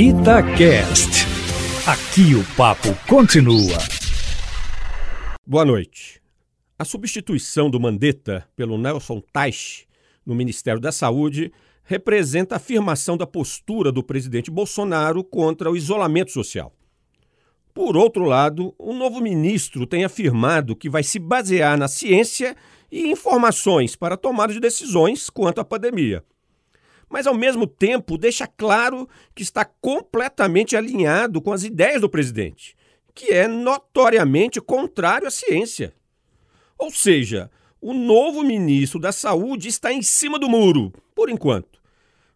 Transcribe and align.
Itacast. 0.00 1.26
Aqui 1.84 2.32
o 2.36 2.44
papo 2.56 2.94
continua. 3.08 3.76
Boa 5.44 5.64
noite. 5.64 6.22
A 6.78 6.84
substituição 6.84 7.68
do 7.68 7.80
Mandetta 7.80 8.46
pelo 8.54 8.78
Nelson 8.78 9.20
Teich 9.32 9.88
no 10.24 10.36
Ministério 10.36 10.80
da 10.80 10.92
Saúde 10.92 11.52
representa 11.82 12.54
a 12.54 12.58
afirmação 12.58 13.16
da 13.16 13.26
postura 13.26 13.90
do 13.90 14.04
presidente 14.04 14.52
Bolsonaro 14.52 15.24
contra 15.24 15.68
o 15.68 15.76
isolamento 15.76 16.30
social. 16.30 16.72
Por 17.74 17.96
outro 17.96 18.22
lado, 18.22 18.72
o 18.78 18.92
novo 18.92 19.20
ministro 19.20 19.84
tem 19.84 20.04
afirmado 20.04 20.76
que 20.76 20.88
vai 20.88 21.02
se 21.02 21.18
basear 21.18 21.76
na 21.76 21.88
ciência 21.88 22.54
e 22.88 23.10
informações 23.10 23.96
para 23.96 24.16
tomar 24.16 24.46
de 24.46 24.60
decisões 24.60 25.28
quanto 25.28 25.60
à 25.60 25.64
pandemia. 25.64 26.22
Mas, 27.08 27.26
ao 27.26 27.34
mesmo 27.34 27.66
tempo, 27.66 28.18
deixa 28.18 28.46
claro 28.46 29.08
que 29.34 29.42
está 29.42 29.64
completamente 29.64 30.76
alinhado 30.76 31.40
com 31.40 31.52
as 31.52 31.64
ideias 31.64 32.00
do 32.00 32.08
presidente, 32.08 32.76
que 33.14 33.32
é 33.32 33.48
notoriamente 33.48 34.60
contrário 34.60 35.26
à 35.26 35.30
ciência. 35.30 35.94
Ou 36.78 36.90
seja, 36.90 37.50
o 37.80 37.92
novo 37.94 38.42
ministro 38.42 39.00
da 39.00 39.12
Saúde 39.12 39.68
está 39.68 39.92
em 39.92 40.02
cima 40.02 40.38
do 40.38 40.48
muro, 40.48 40.92
por 41.14 41.30
enquanto. 41.30 41.80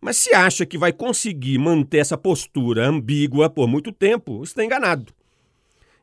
Mas 0.00 0.16
se 0.16 0.34
acha 0.34 0.64
que 0.64 0.78
vai 0.78 0.92
conseguir 0.92 1.58
manter 1.58 1.98
essa 1.98 2.16
postura 2.16 2.86
ambígua 2.86 3.50
por 3.50 3.68
muito 3.68 3.92
tempo, 3.92 4.42
está 4.42 4.64
enganado. 4.64 5.12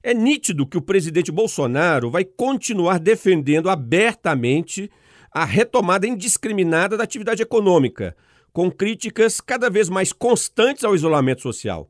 É 0.03 0.13
nítido 0.13 0.67
que 0.67 0.77
o 0.77 0.81
presidente 0.81 1.31
Bolsonaro 1.31 2.11
vai 2.11 2.23
continuar 2.23 2.99
defendendo 2.99 3.69
abertamente 3.69 4.89
a 5.31 5.43
retomada 5.43 6.07
indiscriminada 6.07 6.95
da 6.95 7.03
atividade 7.03 7.41
econômica, 7.41 8.15
com 8.57 8.71
críticas 8.71 9.39
cada 9.39 9.69
vez 9.69 9.87
mais 9.87 10.11
constantes 10.11 10.83
ao 10.83 10.95
isolamento 10.95 11.43
social. 11.43 11.87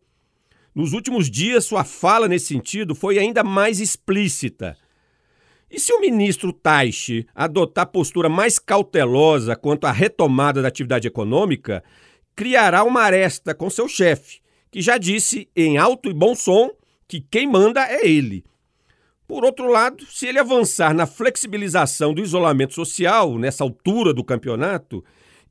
Nos 0.76 0.92
últimos 0.92 1.32
dias, 1.32 1.64
sua 1.64 1.86
fala 1.86 2.28
nesse 2.28 2.48
sentido 2.48 2.94
foi 2.94 3.18
ainda 3.18 3.42
mais 3.42 3.80
explícita. 3.80 4.76
E 5.72 5.80
se 5.80 5.94
o 5.94 6.02
ministro 6.02 6.52
Taishi 6.52 7.26
adotar 7.34 7.88
postura 7.88 8.28
mais 8.28 8.60
cautelosa 8.60 9.56
quanto 9.56 9.88
à 9.88 9.94
retomada 9.94 10.62
da 10.62 10.68
atividade 10.68 11.08
econômica, 11.08 11.82
criará 12.36 12.84
uma 12.84 13.00
aresta 13.00 13.56
com 13.56 13.70
seu 13.70 13.88
chefe, 13.88 14.42
que 14.70 14.82
já 14.82 14.98
disse 14.98 15.48
em 15.56 15.78
alto 15.78 16.10
e 16.10 16.14
bom 16.14 16.36
som 16.36 16.70
que 17.08 17.22
quem 17.22 17.48
manda 17.48 17.80
é 17.88 18.06
ele. 18.06 18.44
Por 19.26 19.46
outro 19.46 19.72
lado, 19.72 20.06
se 20.06 20.28
ele 20.28 20.38
avançar 20.38 20.94
na 20.94 21.06
flexibilização 21.06 22.14
do 22.14 22.22
isolamento 22.22 22.74
social 22.74 23.38
nessa 23.38 23.64
altura 23.64 24.14
do 24.14 24.22
campeonato, 24.22 25.02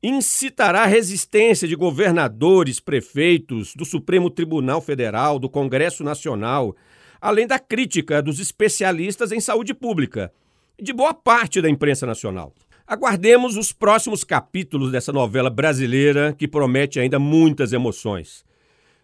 incitará 0.01 0.83
a 0.83 0.87
resistência 0.87 1.67
de 1.67 1.75
governadores, 1.75 2.79
prefeitos, 2.79 3.73
do 3.75 3.85
Supremo 3.85 4.29
Tribunal 4.29 4.81
Federal, 4.81 5.39
do 5.39 5.49
Congresso 5.49 6.03
Nacional, 6.03 6.75
além 7.19 7.47
da 7.47 7.59
crítica 7.59 8.21
dos 8.21 8.39
especialistas 8.39 9.31
em 9.31 9.39
saúde 9.39 9.73
pública 9.73 10.31
de 10.79 10.93
boa 10.93 11.13
parte 11.13 11.61
da 11.61 11.69
imprensa 11.69 12.05
nacional. 12.05 12.53
Aguardemos 12.85 13.57
os 13.57 13.73
próximos 13.73 14.23
capítulos 14.23 14.91
dessa 14.91 15.11
novela 15.11 15.49
brasileira 15.49 16.33
que 16.37 16.47
promete 16.47 16.99
ainda 16.99 17.19
muitas 17.19 17.73
emoções. 17.73 18.45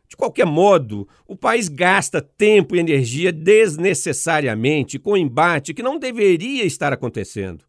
De 0.07 0.15
qualquer 0.15 0.45
modo, 0.45 1.07
o 1.27 1.35
país 1.35 1.67
gasta 1.67 2.21
tempo 2.21 2.75
e 2.75 2.79
energia 2.79 3.31
desnecessariamente 3.31 4.99
com 4.99 5.13
um 5.13 5.17
embate 5.17 5.73
que 5.73 5.81
não 5.81 5.97
deveria 5.97 6.63
estar 6.63 6.93
acontecendo. 6.93 7.65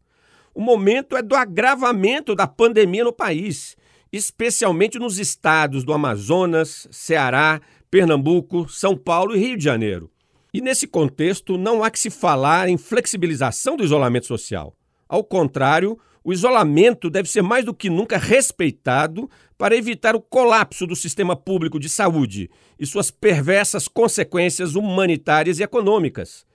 O 0.55 0.61
momento 0.61 1.17
é 1.17 1.21
do 1.21 1.35
agravamento 1.35 2.33
da 2.33 2.47
pandemia 2.47 3.03
no 3.03 3.11
país, 3.11 3.75
especialmente 4.09 4.97
nos 4.97 5.19
estados 5.19 5.83
do 5.83 5.91
Amazonas, 5.91 6.87
Ceará, 6.89 7.59
Pernambuco, 7.91 8.69
São 8.69 8.95
Paulo 8.95 9.35
e 9.35 9.37
Rio 9.37 9.57
de 9.57 9.65
Janeiro. 9.65 10.09
E 10.53 10.61
nesse 10.61 10.87
contexto, 10.87 11.57
não 11.57 11.83
há 11.83 11.91
que 11.91 11.99
se 11.99 12.09
falar 12.09 12.69
em 12.69 12.77
flexibilização 12.77 13.75
do 13.75 13.83
isolamento 13.83 14.27
social. 14.27 14.73
Ao 15.09 15.25
contrário, 15.25 15.99
o 16.23 16.31
isolamento 16.31 17.09
deve 17.09 17.27
ser 17.27 17.41
mais 17.41 17.65
do 17.65 17.73
que 17.73 17.89
nunca 17.89 18.17
respeitado 18.17 19.29
para 19.57 19.75
evitar 19.75 20.15
o 20.15 20.21
colapso 20.21 20.87
do 20.87 20.95
sistema 20.95 21.35
público 21.35 21.77
de 21.77 21.89
saúde 21.89 22.49
e 22.79 22.85
suas 22.85 23.11
perversas 23.11 23.89
consequências 23.89 24.73
humanitárias 24.73 25.59
e 25.59 25.63
econômicas. 25.63 26.45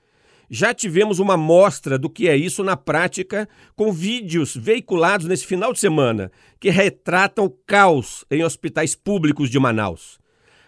Já 0.52 0.74
tivemos 0.74 1.20
uma 1.20 1.36
mostra 1.36 1.96
do 1.96 2.10
que 2.10 2.28
é 2.28 2.36
isso 2.36 2.64
na 2.64 2.76
prática 2.76 3.48
com 3.76 3.92
vídeos 3.92 4.56
veiculados 4.56 5.28
nesse 5.28 5.46
final 5.46 5.72
de 5.72 5.78
semana 5.78 6.32
que 6.58 6.70
retratam 6.70 7.44
o 7.44 7.50
caos 7.50 8.24
em 8.28 8.42
hospitais 8.42 8.96
públicos 8.96 9.48
de 9.48 9.60
Manaus. 9.60 10.18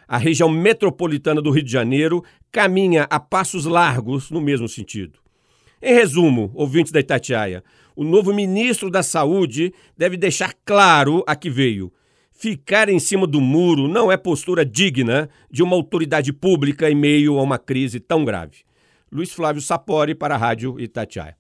A 0.06 0.19
região 0.19 0.48
metropolitana 0.48 1.43
do 1.43 1.50
Rio 1.50 1.65
de 1.65 1.72
Janeiro 1.72 2.22
caminha 2.53 3.09
a 3.10 3.19
passos 3.19 3.65
largos 3.65 4.31
no 4.31 4.41
mesmo 4.41 4.69
sentido. 4.69 5.19
Em 5.82 5.93
resumo, 5.93 6.53
ouvintes 6.54 6.93
da 6.93 7.00
Itatiaia, 7.00 7.64
o 7.97 8.04
novo 8.04 8.32
ministro 8.32 8.88
da 8.88 9.03
Saúde 9.03 9.75
deve 9.99 10.16
deixar 10.16 10.54
claro 10.64 11.25
a 11.26 11.34
que 11.34 11.50
veio. 11.50 11.93
Ficar 12.31 12.88
em 12.88 13.00
cima 13.00 13.26
do 13.26 13.41
muro 13.41 13.88
não 13.88 14.12
é 14.12 14.16
postura 14.16 14.64
digna 14.64 15.28
de 15.50 15.60
uma 15.60 15.75
autoridade 15.75 16.32
pública 16.32 16.88
em 16.88 16.94
meio 16.94 17.37
a 17.37 17.43
uma 17.43 17.59
crise 17.59 17.99
tão 17.99 18.25
grave. 18.25 18.59
Luiz 19.12 19.31
Flávio 19.31 19.61
Sapori 19.61 20.15
para 20.15 20.37
a 20.37 20.39
Rádio 20.39 20.81
Itatiaia. 20.81 21.37